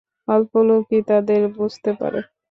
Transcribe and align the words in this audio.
অল্প 0.27 0.51
লোকেই 0.67 1.01
তাঁদের 1.09 1.41
বুঝতে 1.55 1.91
পারে। 1.99 2.19